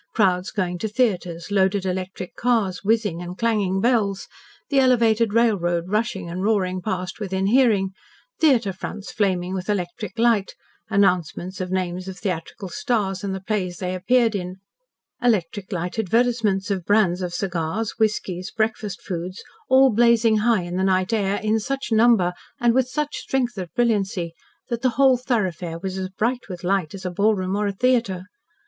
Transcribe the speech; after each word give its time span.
Crowds 0.15 0.49
going 0.49 0.79
to 0.79 0.87
theatres, 0.87 1.51
loaded 1.51 1.85
electric 1.85 2.35
cars, 2.35 2.83
whizzing 2.83 3.21
and 3.21 3.37
clanging 3.37 3.79
bells, 3.79 4.27
the 4.71 4.79
elevated 4.79 5.31
railroad 5.31 5.89
rushing 5.89 6.27
and 6.27 6.43
roaring 6.43 6.81
past 6.81 7.19
within 7.19 7.45
hearing, 7.45 7.91
theatre 8.39 8.73
fronts 8.73 9.11
flaming 9.11 9.53
with 9.53 9.69
electric 9.69 10.17
light, 10.17 10.55
announcements 10.89 11.61
of 11.61 11.69
names 11.69 12.07
of 12.07 12.17
theatrical 12.17 12.67
stars 12.67 13.23
and 13.23 13.35
the 13.35 13.41
plays 13.43 13.77
they 13.77 13.93
appeared 13.93 14.33
in, 14.33 14.55
electric 15.21 15.71
light 15.71 15.99
advertisements 15.99 16.71
of 16.71 16.83
brands 16.83 17.21
of 17.21 17.31
cigars, 17.31 17.99
whiskies, 17.99 18.49
breakfast 18.49 19.03
foods, 19.03 19.43
all 19.69 19.91
blazing 19.91 20.37
high 20.37 20.63
in 20.63 20.77
the 20.77 20.83
night 20.83 21.13
air 21.13 21.37
in 21.43 21.59
such 21.59 21.91
number 21.91 22.33
and 22.59 22.73
with 22.73 22.87
such 22.87 23.17
strength 23.17 23.55
of 23.55 23.71
brilliancy 23.75 24.33
that 24.69 24.81
the 24.81 24.97
whole 24.97 25.15
thoroughfare 25.15 25.77
was 25.77 25.95
as 25.99 26.09
bright 26.09 26.49
with 26.49 26.63
light 26.63 26.95
as 26.95 27.05
a 27.05 27.11
ballroom 27.11 27.55
or 27.55 27.67
a 27.67 27.71
theatre. 27.71 28.23